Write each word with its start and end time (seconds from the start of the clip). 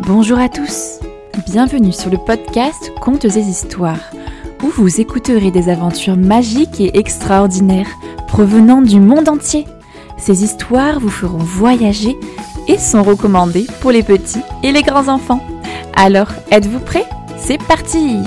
Bonjour 0.00 0.38
à 0.38 0.48
tous, 0.48 1.00
bienvenue 1.46 1.92
sur 1.92 2.10
le 2.10 2.18
podcast 2.18 2.92
Contes 3.00 3.24
et 3.24 3.40
Histoires, 3.40 4.10
où 4.62 4.68
vous 4.68 5.00
écouterez 5.00 5.50
des 5.50 5.68
aventures 5.68 6.16
magiques 6.16 6.80
et 6.80 6.96
extraordinaires 6.98 7.90
provenant 8.28 8.80
du 8.80 9.00
monde 9.00 9.28
entier. 9.28 9.66
Ces 10.16 10.44
histoires 10.44 11.00
vous 11.00 11.10
feront 11.10 11.38
voyager 11.38 12.16
et 12.68 12.78
sont 12.78 13.02
recommandées 13.02 13.66
pour 13.80 13.90
les 13.90 14.02
petits 14.02 14.42
et 14.62 14.72
les 14.72 14.82
grands 14.82 15.08
enfants. 15.08 15.44
Alors, 15.94 16.30
êtes-vous 16.50 16.80
prêts? 16.80 17.06
C'est 17.36 17.62
parti 17.62 18.18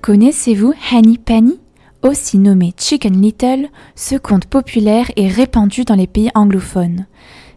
Connaissez-vous 0.00 0.72
Hanny 0.90 1.18
Panny 1.18 1.60
aussi 2.02 2.38
nommé 2.38 2.74
Chicken 2.76 3.22
Little, 3.22 3.68
ce 3.94 4.16
conte 4.16 4.46
populaire 4.46 5.10
est 5.16 5.28
répandu 5.28 5.84
dans 5.84 5.94
les 5.94 6.08
pays 6.08 6.30
anglophones? 6.34 7.06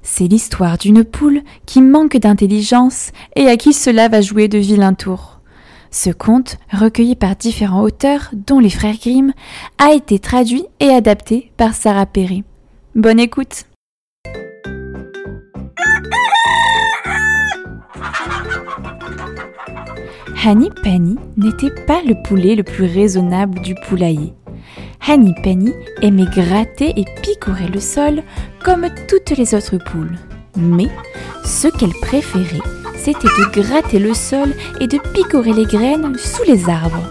C'est 0.08 0.28
l'histoire 0.28 0.78
d'une 0.78 1.04
poule 1.04 1.42
qui 1.66 1.82
manque 1.82 2.16
d'intelligence 2.16 3.12
et 3.36 3.48
à 3.48 3.58
qui 3.58 3.74
cela 3.74 4.08
va 4.08 4.22
jouer 4.22 4.48
de 4.48 4.60
vilains 4.60 4.94
tours. 4.94 5.42
Ce 5.90 6.12
conte, 6.12 6.58
recueilli 6.72 7.16
par 7.16 7.36
différents 7.36 7.82
auteurs, 7.82 8.30
dont 8.32 8.60
les 8.60 8.70
frères 8.70 8.98
Grimm, 9.02 9.34
a 9.80 9.94
été 9.94 10.20
traduit 10.20 10.66
et 10.80 10.90
adapté 10.90 11.52
par 11.58 11.74
Sarah 11.74 12.06
Perry. 12.06 12.44
Bonne 12.94 13.20
écoute! 13.20 13.66
Hanny 20.46 20.70
Penny 20.84 21.16
n'était 21.36 21.74
pas 21.88 22.04
le 22.04 22.22
poulet 22.22 22.54
le 22.54 22.62
plus 22.62 22.86
raisonnable 22.86 23.60
du 23.62 23.74
poulailler. 23.74 24.36
Hanny 25.08 25.36
Penny 25.44 25.74
aimait 26.02 26.26
gratter 26.26 26.94
et 26.98 27.06
picorer 27.22 27.68
le 27.68 27.80
sol 27.80 28.24
comme 28.64 28.88
toutes 29.08 29.38
les 29.38 29.54
autres 29.54 29.78
poules. 29.78 30.18
Mais 30.58 30.88
ce 31.44 31.68
qu'elle 31.68 31.94
préférait, 32.02 32.66
c'était 32.98 33.28
de 33.28 33.62
gratter 33.62 34.00
le 34.00 34.14
sol 34.16 34.54
et 34.80 34.88
de 34.88 34.98
picorer 35.14 35.54
les 35.54 35.66
graines 35.66 36.18
sous 36.18 36.44
les 36.48 36.70
arbres. 36.70 37.04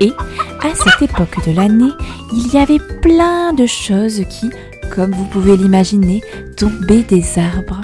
Et 0.00 0.12
à 0.62 0.74
cette 0.74 1.02
époque 1.02 1.46
de 1.46 1.54
l'année, 1.54 1.92
il 2.32 2.52
y 2.54 2.58
avait 2.58 2.80
plein 3.02 3.52
de 3.52 3.66
choses 3.66 4.22
qui, 4.30 4.50
comme 4.94 5.12
vous 5.12 5.26
pouvez 5.26 5.58
l'imaginer, 5.58 6.22
tombaient 6.56 7.02
des 7.02 7.38
arbres. 7.38 7.82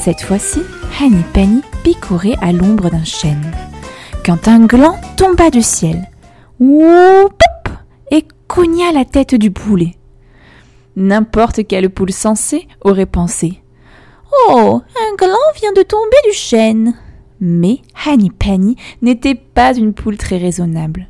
Cette 0.00 0.22
fois-ci, 0.22 0.62
Hanny 1.00 1.22
Penny 1.32 1.62
picorait 1.84 2.36
à 2.42 2.50
l'ombre 2.50 2.90
d'un 2.90 3.04
chêne. 3.04 3.52
Quand 4.26 4.48
un 4.48 4.66
gland 4.66 4.98
tomba 5.16 5.50
du 5.50 5.62
ciel, 5.62 6.08
et 6.60 7.24
cogna 8.50 8.90
la 8.90 9.04
tête 9.04 9.36
du 9.36 9.52
poulet. 9.52 9.94
N'importe 10.96 11.68
quelle 11.68 11.88
poule 11.88 12.10
sensée 12.12 12.66
aurait 12.80 13.06
pensé 13.06 13.60
Oh, 14.48 14.82
un 14.96 15.16
gland 15.16 15.52
vient 15.54 15.72
de 15.72 15.82
tomber 15.82 16.16
du 16.28 16.32
chêne. 16.32 16.96
Mais 17.40 17.78
Hanny 18.04 18.30
Penny 18.30 18.74
n'était 19.02 19.36
pas 19.36 19.72
une 19.72 19.94
poule 19.94 20.16
très 20.16 20.36
raisonnable. 20.36 21.06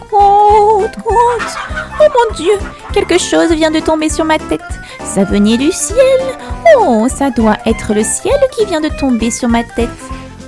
Croûte, 0.00 0.96
croûte 0.96 1.56
Oh 2.00 2.04
mon 2.16 2.34
Dieu 2.34 2.54
Quelque 2.92 3.18
chose 3.18 3.52
vient 3.52 3.70
de 3.70 3.78
tomber 3.78 4.08
sur 4.08 4.24
ma 4.24 4.38
tête. 4.38 4.60
Ça 5.04 5.22
venait 5.22 5.58
du 5.58 5.70
ciel. 5.70 6.20
Oh, 6.76 7.06
ça 7.08 7.30
doit 7.30 7.58
être 7.66 7.94
le 7.94 8.02
ciel 8.02 8.38
qui 8.50 8.64
vient 8.66 8.80
de 8.80 8.90
tomber 8.98 9.30
sur 9.30 9.48
ma 9.48 9.62
tête. 9.62 9.88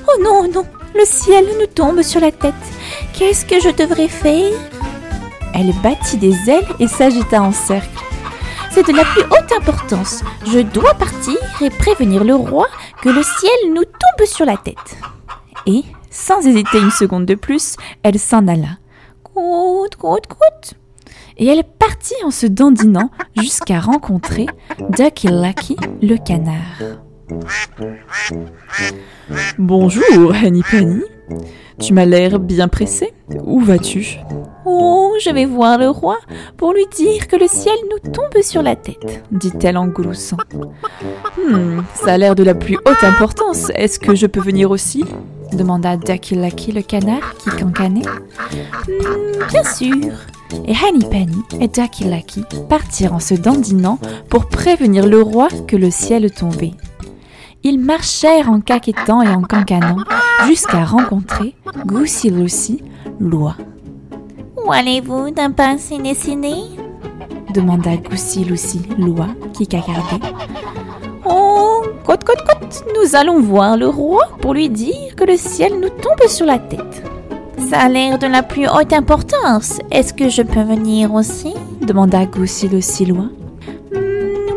Oh 0.08 0.20
non, 0.20 0.50
non, 0.52 0.66
le 0.92 1.04
ciel 1.04 1.46
nous 1.60 1.66
tombe 1.66 2.02
sur 2.02 2.20
la 2.20 2.32
tête. 2.32 2.54
Qu'est-ce 3.12 3.46
que 3.46 3.60
je 3.60 3.70
devrais 3.70 4.08
faire? 4.08 4.50
Elle 5.60 5.74
battit 5.82 6.16
des 6.16 6.48
ailes 6.48 6.66
et 6.78 6.88
s'agita 6.88 7.42
en 7.42 7.52
cercle. 7.52 8.02
C'est 8.70 8.86
de 8.86 8.96
la 8.96 9.04
plus 9.04 9.24
haute 9.24 9.52
importance. 9.52 10.24
Je 10.46 10.60
dois 10.60 10.94
partir 10.94 11.36
et 11.60 11.68
prévenir 11.68 12.24
le 12.24 12.34
roi 12.34 12.66
que 13.02 13.10
le 13.10 13.22
ciel 13.22 13.74
nous 13.74 13.84
tombe 13.84 14.26
sur 14.26 14.46
la 14.46 14.56
tête. 14.56 14.96
Et, 15.66 15.82
sans 16.10 16.46
hésiter 16.46 16.78
une 16.78 16.90
seconde 16.90 17.26
de 17.26 17.34
plus, 17.34 17.76
elle 18.02 18.18
s'en 18.18 18.48
alla. 18.48 18.78
Croûte, 19.22 19.96
croûte, 19.96 20.28
croûte 20.28 20.74
et 21.36 21.46
elle 21.46 21.64
partit 21.64 22.14
en 22.24 22.30
se 22.30 22.46
dandinant 22.46 23.10
jusqu'à 23.36 23.80
rencontrer 23.80 24.46
Ducky 24.90 25.28
Lucky 25.28 25.76
le 26.00 26.16
canard. 26.16 26.80
Bonjour, 29.58 30.34
Henny 30.34 30.62
Penny. 30.70 31.02
Tu 31.78 31.92
m'as 31.92 32.06
l'air 32.06 32.38
bien 32.38 32.68
pressée. 32.68 33.12
Où 33.44 33.60
vas-tu? 33.60 34.20
Oh, 34.66 35.14
je 35.20 35.30
vais 35.30 35.46
voir 35.46 35.78
le 35.78 35.88
roi 35.88 36.18
pour 36.56 36.72
lui 36.72 36.86
dire 36.94 37.28
que 37.28 37.36
le 37.36 37.46
ciel 37.48 37.74
nous 37.90 38.10
tombe 38.10 38.42
sur 38.42 38.62
la 38.62 38.76
tête, 38.76 39.24
dit-elle 39.30 39.78
en 39.78 39.86
gloussant. 39.86 40.36
Hmm, 41.38 41.80
ça 41.94 42.12
a 42.12 42.18
l'air 42.18 42.34
de 42.34 42.42
la 42.42 42.54
plus 42.54 42.76
haute 42.86 43.02
importance. 43.02 43.70
Est-ce 43.74 43.98
que 43.98 44.14
je 44.14 44.26
peux 44.26 44.40
venir 44.40 44.70
aussi? 44.70 45.04
demanda 45.52 45.96
Ducky 45.96 46.36
Lucky 46.36 46.72
le 46.72 46.82
canard 46.82 47.34
qui 47.38 47.50
cancanait. 47.50 48.02
Hmm, 48.86 49.46
bien 49.48 49.64
sûr, 49.64 50.12
et 50.66 50.74
Hanny 50.74 51.04
Penny 51.10 51.42
et 51.60 51.68
Ducky 51.68 52.04
Lucky 52.04 52.44
partirent 52.68 53.14
en 53.14 53.20
se 53.20 53.34
dandinant 53.34 53.98
pour 54.28 54.46
prévenir 54.46 55.06
le 55.06 55.22
roi 55.22 55.48
que 55.66 55.76
le 55.76 55.90
ciel 55.90 56.30
tombait. 56.30 56.74
Ils 57.62 57.78
marchèrent 57.78 58.50
en 58.50 58.60
caquettant 58.60 59.22
et 59.22 59.28
en 59.28 59.42
cancanant 59.42 59.98
jusqu'à 60.46 60.84
rencontrer 60.84 61.54
Goosey 61.86 62.30
Lucy, 62.30 62.82
l'oie. 63.18 63.56
Où 64.64 64.72
allez-vous 64.72 65.30
d'un 65.30 65.50
pain 65.50 65.78
ciné 65.78 66.14
demanda 67.52 67.96
Goosey 67.96 68.44
Lucy, 68.44 68.82
l'oie, 68.98 69.28
qui 69.54 69.66
cacardait. 69.66 70.24
Oh, 71.24 71.82
côte, 72.04 72.24
côte, 72.24 72.44
côte, 72.46 72.84
nous 72.96 73.16
allons 73.16 73.40
voir 73.40 73.76
le 73.76 73.88
roi 73.88 74.28
pour 74.40 74.54
lui 74.54 74.68
dire 74.68 75.14
que 75.16 75.24
le 75.24 75.36
ciel 75.36 75.72
nous 75.80 75.88
tombe 75.88 76.28
sur 76.28 76.46
la 76.46 76.58
tête. 76.58 77.02
Ça 77.68 77.80
a 77.80 77.88
l'air 77.88 78.18
de 78.18 78.26
la 78.26 78.42
plus 78.42 78.68
haute 78.68 78.92
importance. 78.92 79.78
Est-ce 79.90 80.14
que 80.14 80.28
je 80.28 80.42
peux 80.42 80.62
venir 80.62 81.12
aussi? 81.12 81.54
demanda 81.80 82.20
le 82.24 82.80
Silois. 82.80 83.30
Hmm, 83.92 83.98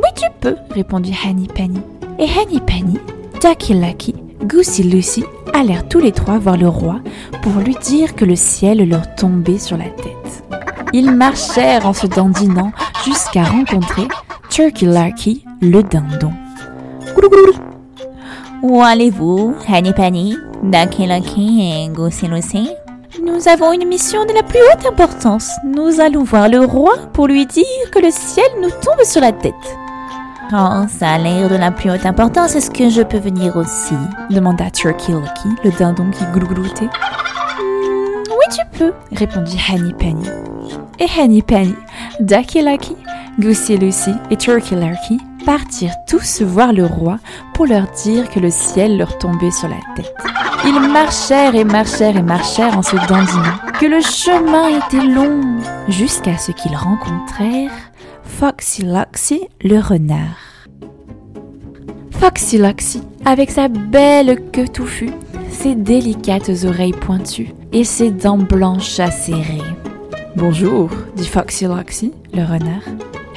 oui, 0.04 0.10
tu 0.16 0.28
peux, 0.40 0.56
répondit 0.72 1.16
Hanny 1.26 1.48
Penny. 1.48 1.82
Et 2.20 2.26
Hanny 2.26 2.60
Penny, 2.60 3.00
Ducky 3.42 3.74
Lucky, 3.74 4.16
Goosey 4.46 4.84
Lucy 4.84 5.24
allèrent 5.54 5.88
tous 5.88 6.00
les 6.00 6.12
trois 6.12 6.38
voir 6.38 6.58
le 6.58 6.68
roi 6.68 7.00
pour 7.42 7.54
lui 7.62 7.76
dire 7.76 8.16
que 8.16 8.26
le 8.26 8.36
ciel 8.36 8.88
leur 8.88 9.16
tombait 9.16 9.60
sur 9.60 9.78
la 9.78 9.86
tête. 9.86 10.44
Ils 10.94 11.12
marchèrent 11.12 11.86
en 11.86 11.94
se 11.94 12.08
dandinant 12.08 12.72
jusqu'à 13.06 13.44
rencontrer 13.44 14.08
Turkey 14.50 14.86
Larky, 14.86 15.46
le 15.62 15.82
dindon. 15.82 16.34
Où 18.62 18.82
allez-vous, 18.82 19.56
Hanny 19.68 19.94
Penny, 19.94 20.38
Ducky 20.64 21.08
Lucky 21.08 21.62
et 21.62 21.90
Goosey 21.90 22.28
Lucy 22.28 22.70
nous 23.22 23.48
avons 23.48 23.72
une 23.74 23.88
mission 23.88 24.26
de 24.26 24.34
la 24.34 24.42
plus 24.42 24.60
haute 24.60 24.86
importance. 24.86 25.52
Nous 25.64 26.00
allons 26.02 26.24
voir 26.24 26.50
le 26.50 26.60
roi 26.60 26.94
pour 27.14 27.28
lui 27.28 27.46
dire 27.46 27.64
que 27.92 28.00
le 28.00 28.10
ciel 28.10 28.46
nous 28.60 28.70
tombe 28.70 29.04
sur 29.04 29.22
la 29.22 29.32
tête. 29.32 29.54
Ça 30.54 31.14
a 31.14 31.18
l'air 31.18 31.50
de 31.50 31.56
la 31.56 31.72
plus 31.72 31.90
haute 31.90 32.06
importance. 32.06 32.56
Est-ce 32.56 32.70
que 32.70 32.88
je 32.88 33.02
peux 33.02 33.18
venir 33.18 33.58
aussi? 33.58 33.96
demanda 34.30 34.70
Turkey 34.70 35.12
Lucky, 35.12 35.50
le 35.64 35.72
dindon 35.72 36.12
qui 36.12 36.24
glougloutait. 36.26 36.86
Hmm, 37.58 38.24
oui, 38.30 38.56
tu 38.56 38.78
peux, 38.78 38.94
répondit 39.12 39.58
Henny 39.68 39.94
Penny. 39.94 40.28
Et 41.00 41.08
Henny 41.18 41.42
Penny, 41.42 41.74
Ducky 42.20 42.62
Lucky, 42.62 42.96
Goosey 43.40 43.78
Lucy 43.78 44.12
et 44.30 44.38
Turkey 44.38 44.76
Lucky 44.76 45.20
partirent 45.44 45.96
tous 46.08 46.44
voir 46.44 46.72
le 46.72 46.86
roi 46.86 47.18
pour 47.56 47.66
leur 47.66 47.88
dire 48.04 48.30
que 48.30 48.40
le 48.40 48.52
ciel 48.52 48.98
leur 48.98 49.18
tombait 49.18 49.50
sur 49.50 49.70
la 49.70 49.80
tête. 49.96 50.14
Ils 50.66 50.80
marchèrent 50.92 51.56
et 51.56 51.64
marchèrent 51.64 52.16
et 52.16 52.22
marchèrent 52.22 52.78
en 52.78 52.84
se 52.84 52.96
dandinant, 53.08 53.58
que 53.80 53.88
le 53.88 54.02
chemin 54.02 54.68
était 54.68 55.04
long, 55.04 55.42
jusqu'à 55.90 56.38
ce 56.38 56.52
qu'ils 56.52 56.76
rencontrèrent 56.76 57.72
Foxy 58.26 58.84
Loxy 58.84 59.42
le 59.64 59.80
renard. 59.80 60.38
Foxy 62.12 62.58
Loxy, 62.58 63.02
avec 63.26 63.52
sa 63.52 63.68
belle 63.68 64.42
queue 64.52 64.68
touffue, 64.68 65.12
ses 65.50 65.76
délicates 65.76 66.50
oreilles 66.66 66.94
pointues 66.94 67.54
et 67.72 67.84
ses 67.84 68.12
dents 68.12 68.38
blanches 68.38 69.00
acérées. 69.00 69.62
Bonjour, 70.36 70.90
dit 71.16 71.28
Foxy 71.28 71.66
Loxy, 71.66 72.14
le 72.34 72.44
renard. 72.44 72.84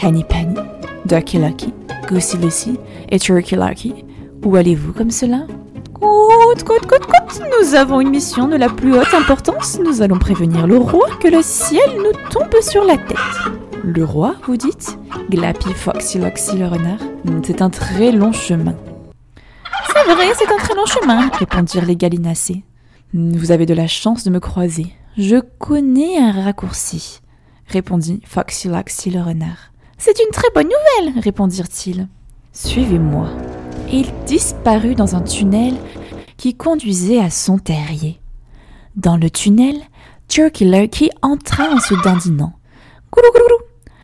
Henny 0.03 0.25
Penny, 0.25 0.57
Ducky 1.05 1.39
Lucky, 1.39 1.73
Goosey 2.09 2.39
Lucy 2.39 2.79
et 3.11 3.19
Turkey 3.19 3.57
Lucky. 3.57 3.95
Où 4.45 4.57
allez-vous 4.57 4.93
comme 4.93 5.11
cela? 5.11 5.47
Coute, 5.95 6.63
coute, 6.65 6.87
coute, 6.87 7.07
coute 7.07 7.43
Nous 7.61 7.75
avons 7.75 8.01
une 8.01 8.11
mission 8.11 8.49
de 8.49 8.57
la 8.57 8.69
plus 8.69 8.97
haute 8.97 9.15
importance. 9.15 9.79
Nous 9.85 10.03
allons 10.03 10.19
prévenir 10.19 10.67
le 10.67 10.79
roi 10.79 11.09
que 11.21 11.29
le 11.29 11.43
ciel 11.43 11.89
nous 11.97 12.13
tombe 12.31 12.61
sur 12.61 12.85
la 12.85 12.97
tête. 12.97 13.17
Le 13.89 14.05
roi, 14.05 14.35
vous 14.43 14.57
dites? 14.57 14.99
Glappy 15.31 15.73
Foxy 15.73 16.19
Loxy 16.19 16.59
le 16.59 16.67
renard. 16.67 16.99
C'est 17.45 17.63
un 17.63 17.71
très 17.71 18.11
long 18.11 18.33
chemin. 18.33 18.75
C'est 19.87 20.13
vrai, 20.13 20.27
c'est 20.37 20.53
un 20.53 20.57
très 20.57 20.75
long 20.75 20.87
chemin, 20.87 21.29
répondirent 21.29 21.85
les 21.85 21.95
gallinacés. 21.95 22.65
Vous 23.15 23.53
avez 23.53 23.65
de 23.65 23.75
la 23.75 23.87
chance 23.87 24.25
de 24.25 24.31
me 24.31 24.41
croiser. 24.41 24.93
Je 25.17 25.37
connais 25.61 26.19
un 26.19 26.33
raccourci, 26.33 27.21
répondit 27.69 28.21
Foxy 28.25 28.67
Loxy 28.67 29.11
le 29.11 29.21
renard. 29.21 29.71
C'est 29.99 30.19
une 30.19 30.33
très 30.33 30.49
bonne 30.53 30.67
nouvelle, 30.67 31.21
répondirent-ils. 31.21 32.09
Suivez-moi. 32.53 33.29
Il 33.93 34.13
disparut 34.27 34.97
dans 34.97 35.15
un 35.15 35.23
tunnel 35.23 35.75
qui 36.37 36.57
conduisait 36.57 37.21
à 37.21 37.31
son 37.31 37.59
terrier. 37.59 38.19
Dans 38.97 39.17
le 39.17 39.31
tunnel, 39.31 39.77
Turkey 40.27 40.65
Lurkey 40.65 41.11
entra 41.23 41.69
en 41.71 41.79
se 41.79 41.95
dandinant. 42.03 42.55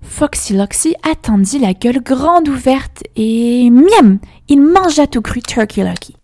Foxy 0.03 0.55
Loxy 0.55 0.95
attendit 1.03 1.59
la 1.59 1.75
gueule 1.75 2.03
grande 2.03 2.49
ouverte 2.49 3.05
et 3.17 3.71
miam 3.71 4.19
Il 4.49 4.61
mangea 4.61 5.07
tout 5.07 5.23
cru 5.23 5.41
Turkey 5.41 5.83
Lurkey. 5.83 6.15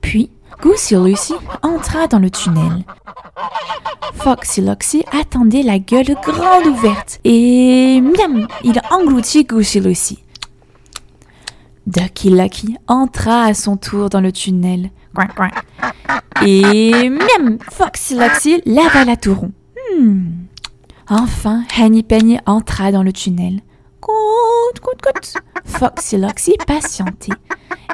Puis, 0.00 0.30
Goosey 0.60 0.96
Lucy 0.96 1.34
entra 1.62 2.06
dans 2.06 2.18
le 2.18 2.30
tunnel. 2.30 2.84
Foxy 4.14 4.60
Loxy 4.60 5.04
attendait 5.12 5.62
la 5.62 5.78
gueule 5.78 6.16
grande 6.22 6.66
ouverte 6.66 7.20
et 7.24 8.00
miam 8.00 8.48
Il 8.64 8.80
engloutit 8.90 9.44
Goosey 9.44 9.80
Lucy. 9.80 10.18
Ducky 11.86 12.30
Lucky 12.30 12.76
entra 12.88 13.44
à 13.44 13.54
son 13.54 13.76
tour 13.76 14.10
dans 14.10 14.20
le 14.20 14.32
tunnel. 14.32 14.90
Et 16.44 17.10
miam 17.10 17.58
Foxy 17.70 18.16
Loxy 18.16 18.62
lava 18.66 19.04
la 19.04 19.16
touron. 19.16 19.52
Hmm. 19.96 20.35
Enfin, 21.08 21.62
Henny 21.78 22.02
Penny 22.02 22.38
entra 22.46 22.90
dans 22.90 23.02
le 23.02 23.12
tunnel. 23.12 23.60
Coute, 24.00 24.80
coute, 24.80 25.02
coute. 25.02 25.34
Foxy 25.64 26.16
Loxy 26.16 26.54
patientait. 26.66 27.32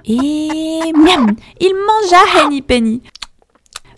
Et 0.04 0.92
miam 0.96 1.34
Il 1.60 1.74
mangea 1.74 2.44
Henny 2.46 2.62
Penny. 2.62 3.02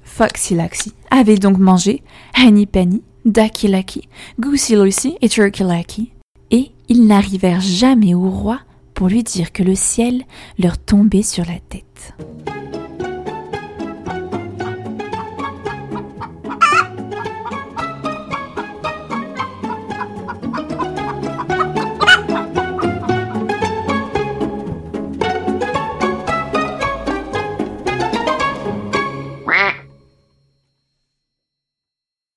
Foxy 0.02 0.54
Loxy 0.54 0.94
avait 1.10 1.38
donc 1.38 1.58
mangé 1.58 2.02
Henny 2.36 2.66
Penny, 2.66 3.02
Ducky 3.24 3.68
Lucky, 3.68 4.08
Goosey 4.40 4.76
Lucy 4.76 5.16
et 5.20 5.28
Turkey 5.28 5.64
Lucky. 5.64 6.12
Et 6.50 6.72
ils 6.88 7.06
n'arrivèrent 7.06 7.60
jamais 7.60 8.14
au 8.14 8.28
roi 8.28 8.60
pour 8.94 9.08
lui 9.08 9.22
dire 9.22 9.52
que 9.52 9.62
le 9.62 9.74
ciel 9.74 10.24
leur 10.58 10.76
tombait 10.78 11.22
sur 11.22 11.44
la 11.44 11.58
tête. 11.68 12.14